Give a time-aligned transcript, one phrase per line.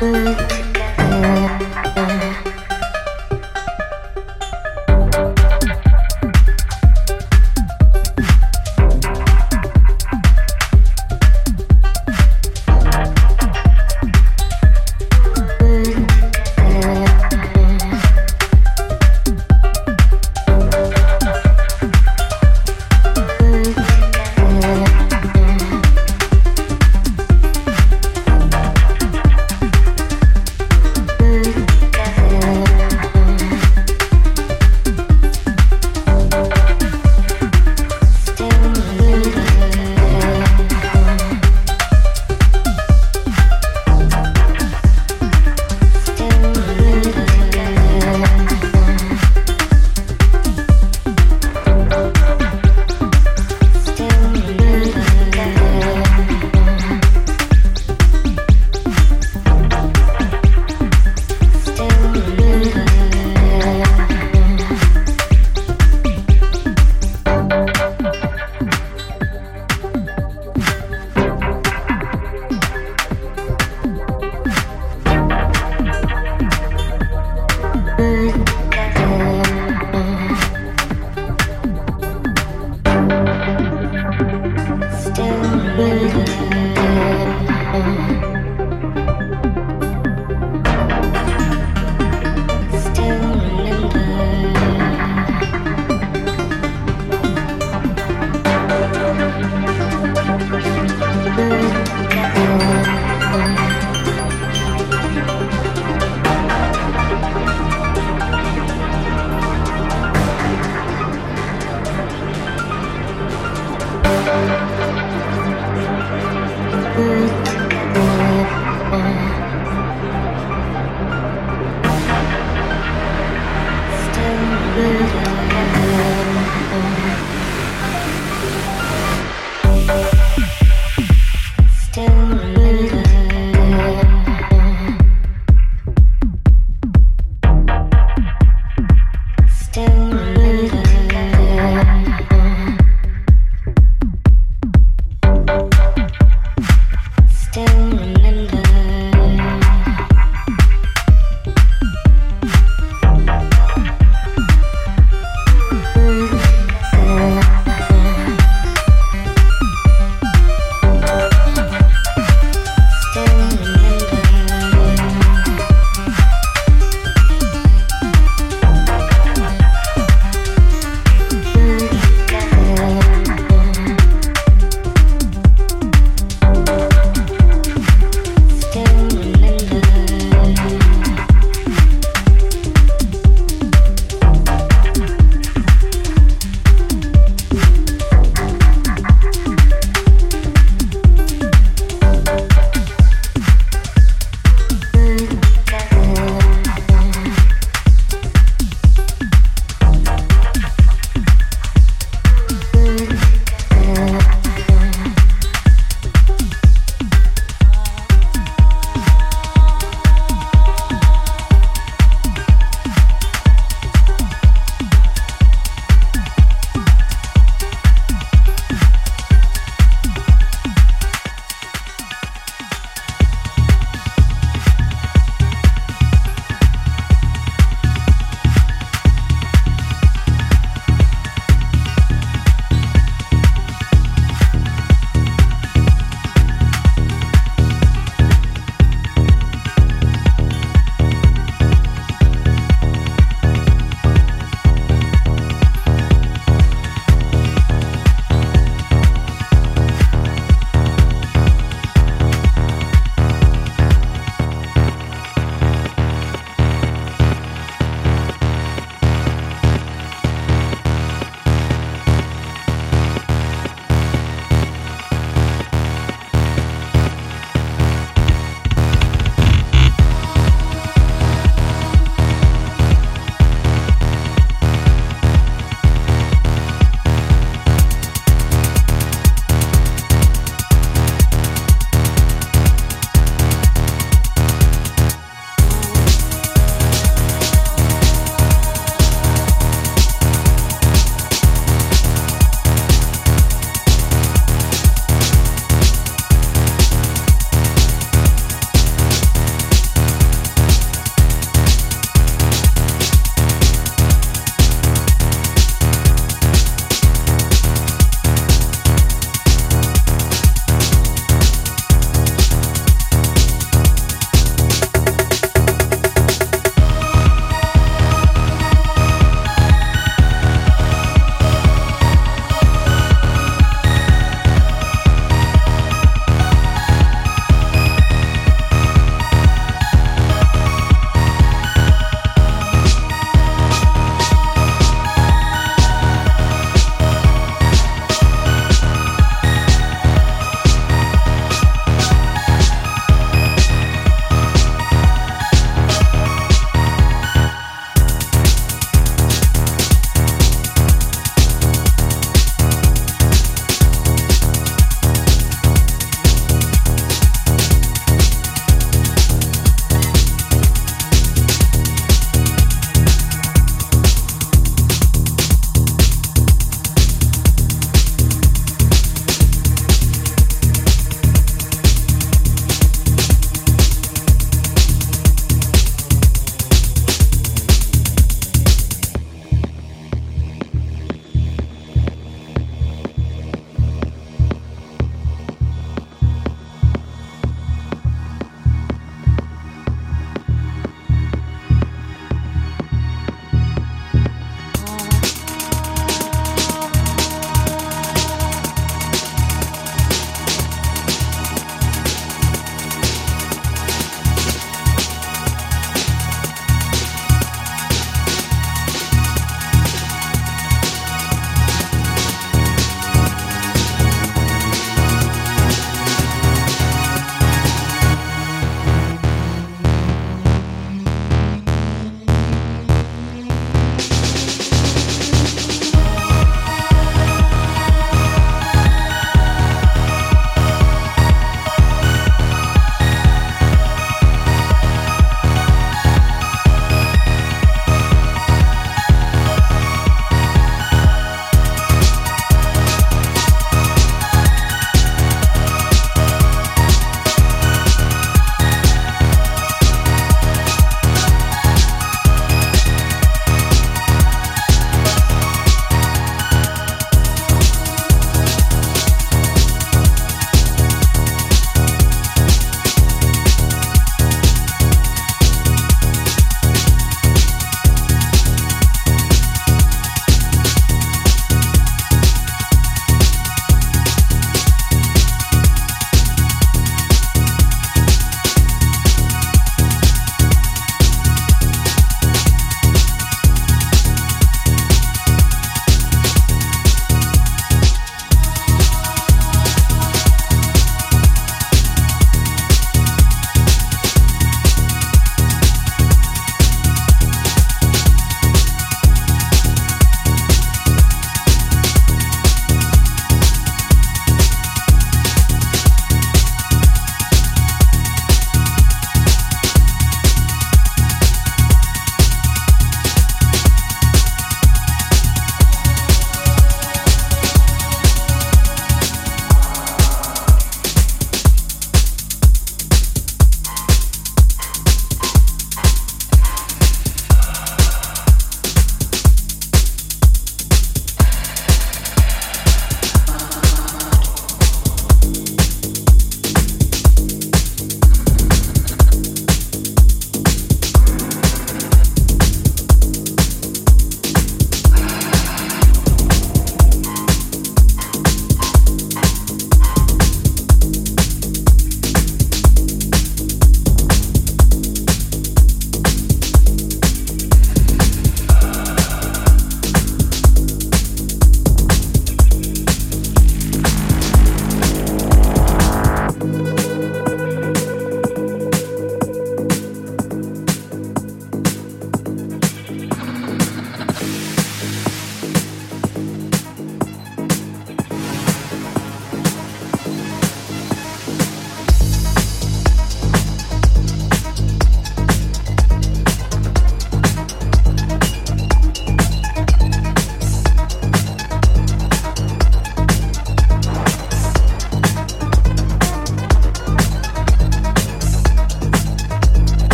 [0.00, 0.40] Mm-hmm.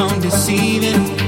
[0.00, 1.19] I'm deceiving.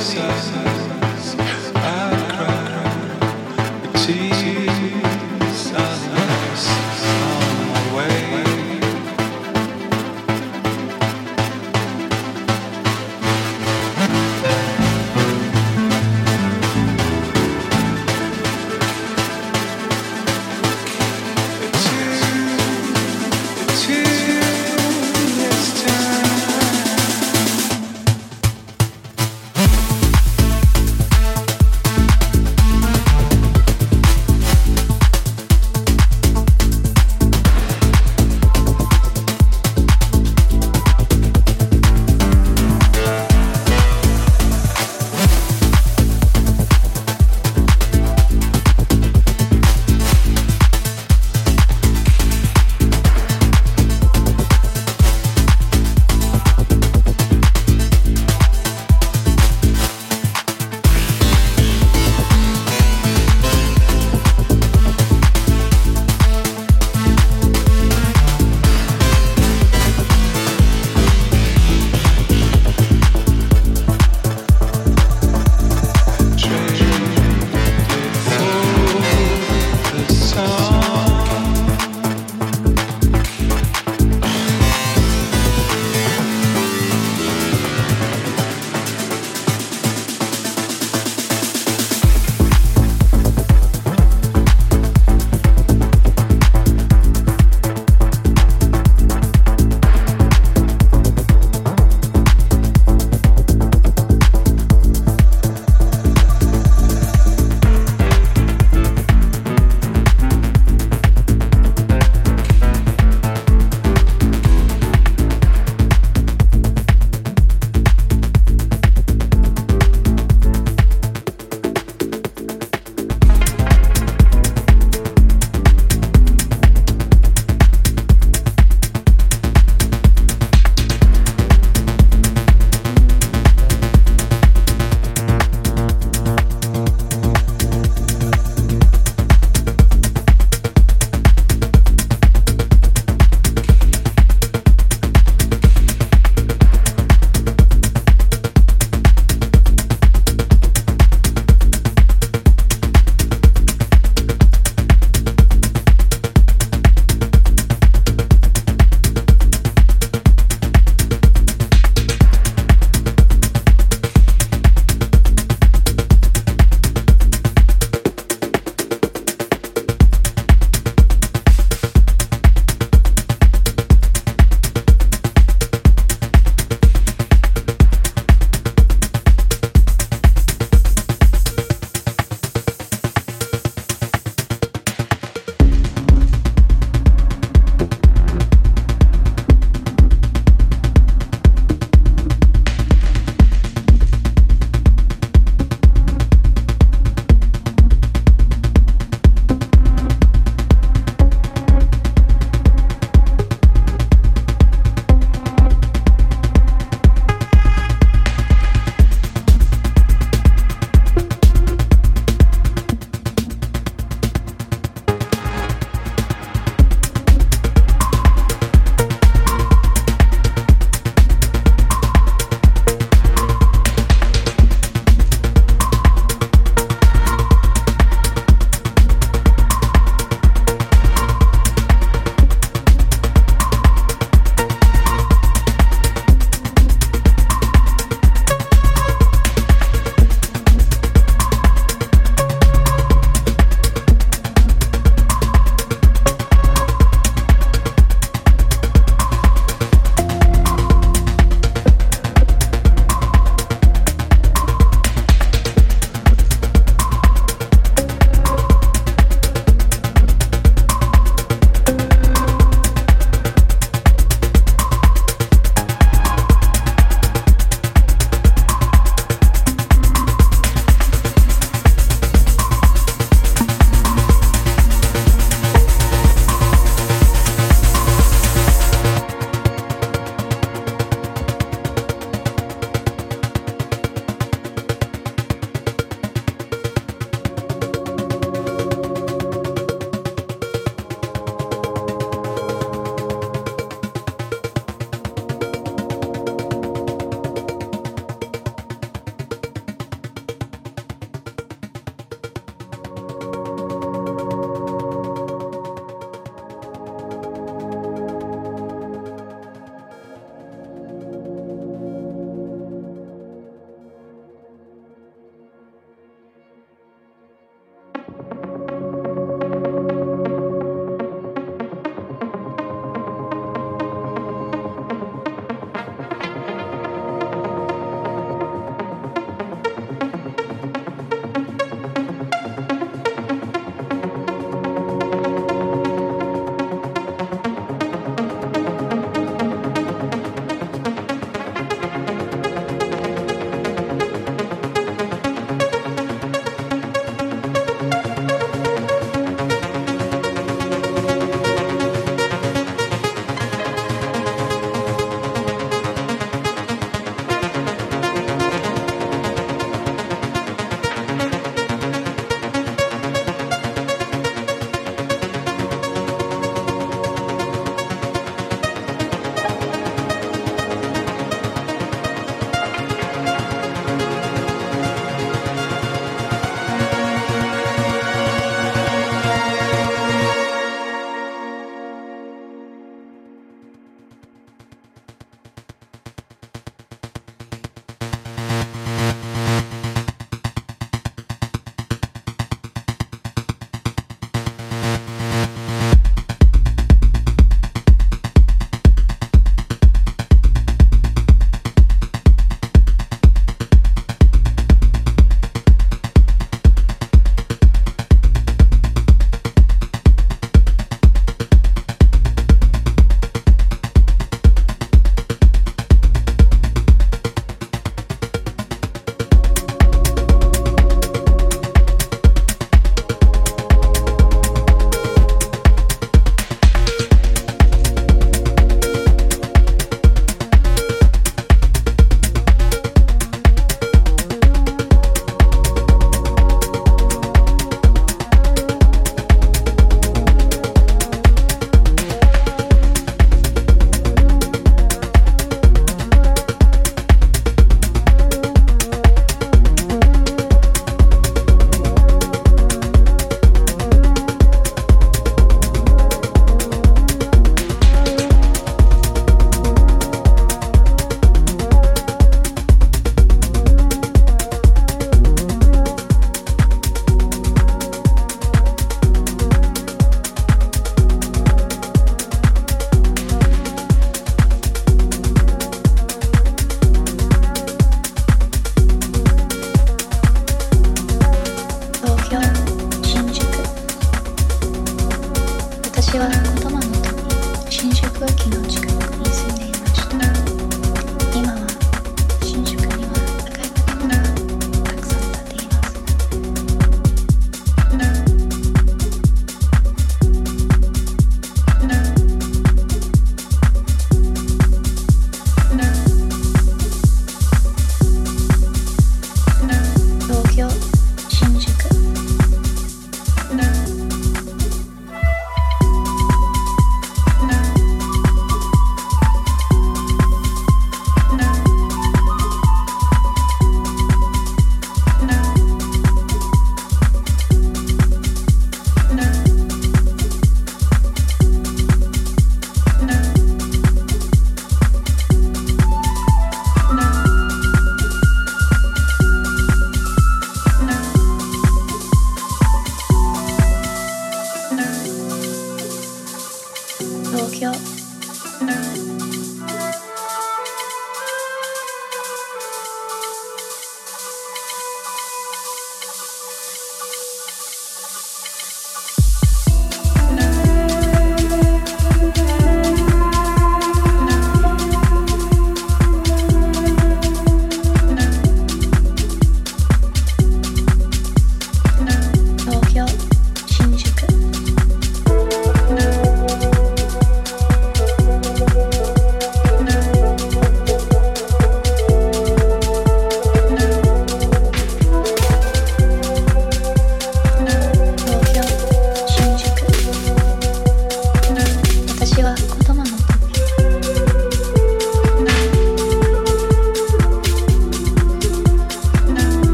[0.00, 0.53] sunset.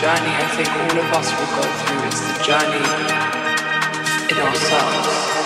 [0.00, 2.84] Journey I think all of us will go through is the journey
[4.30, 5.37] in ourselves.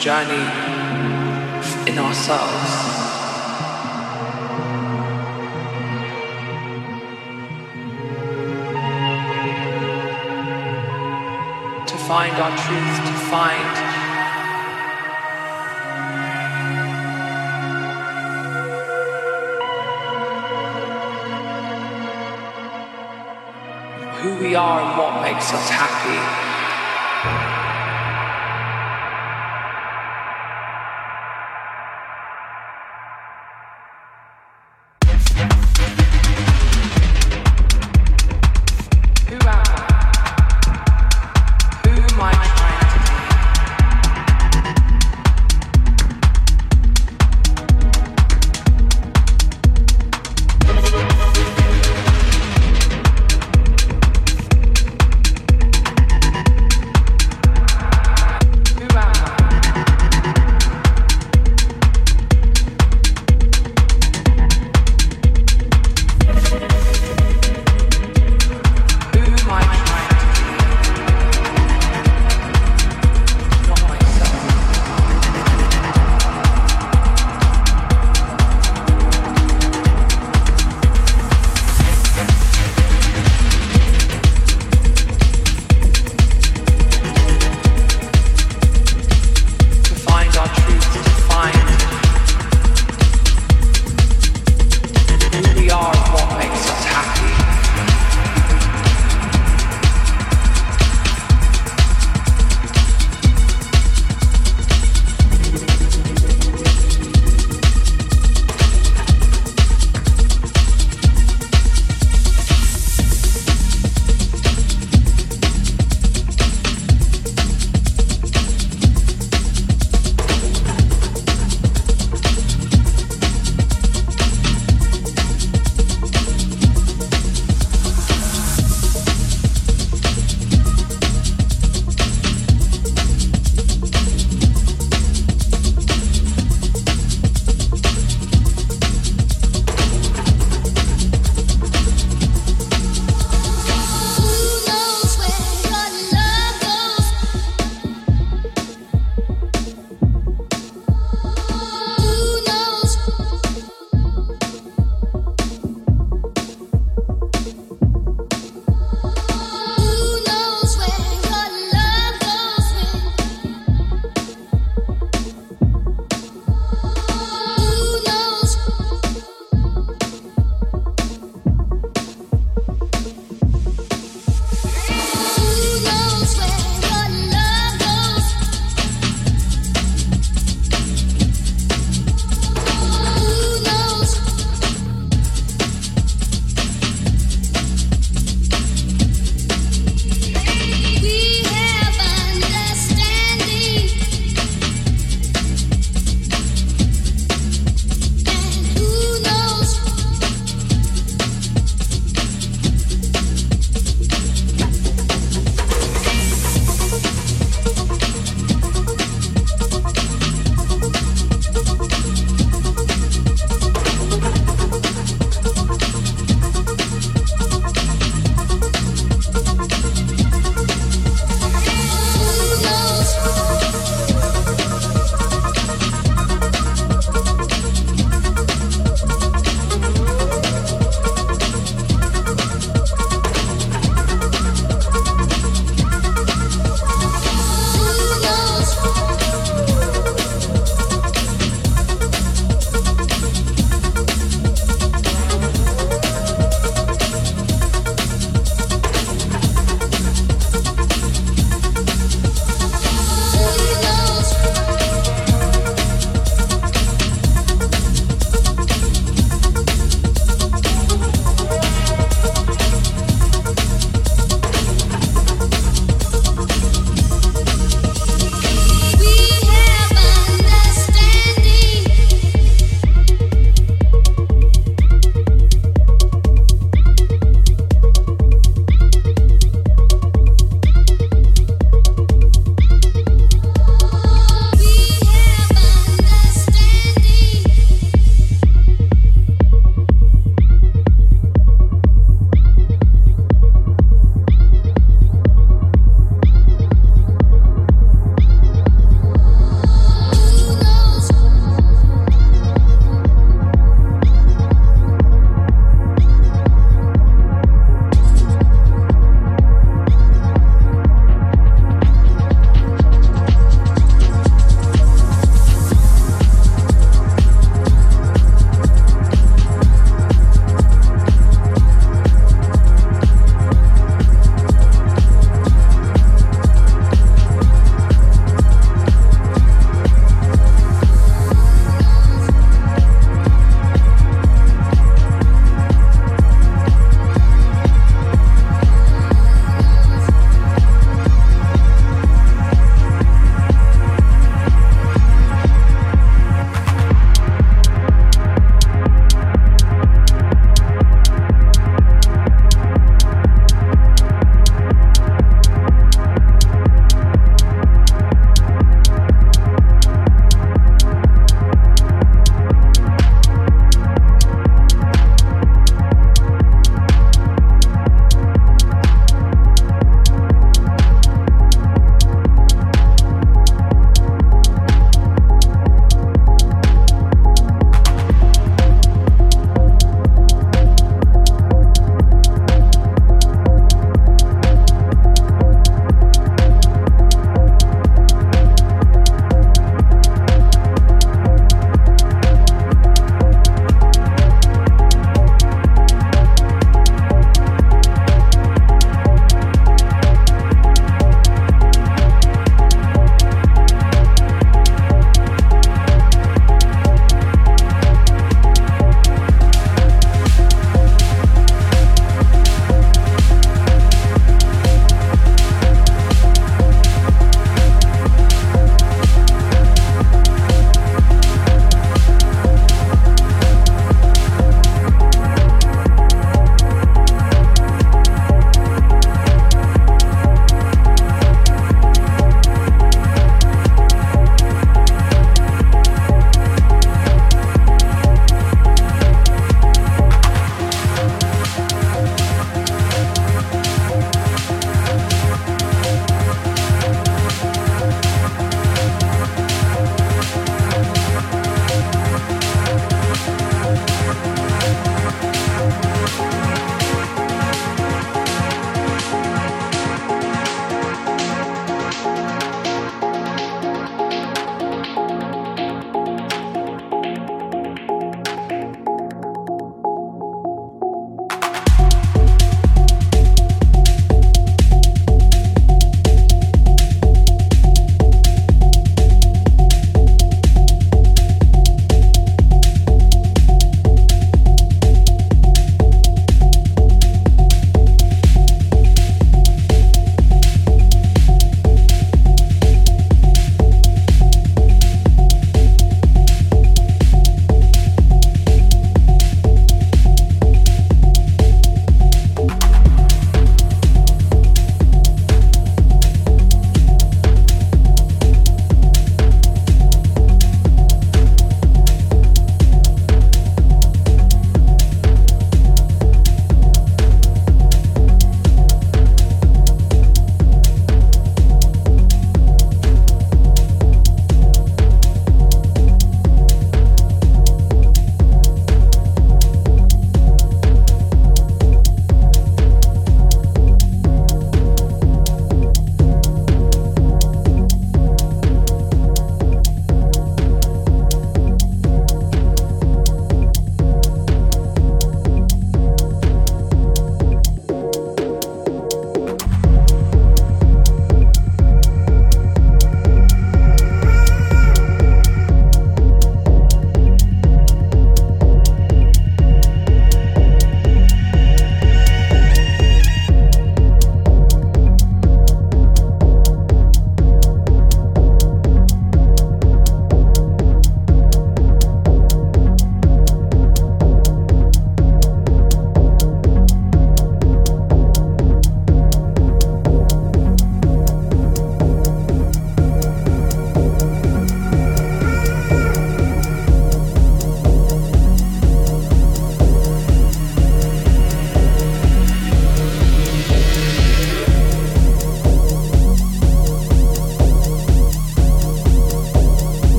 [0.00, 0.06] To